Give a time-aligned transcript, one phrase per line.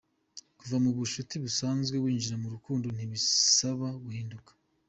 [0.59, 4.51] kuva mu bucuti busanzwe winjira mu rukundo ntibisaba guhinduka.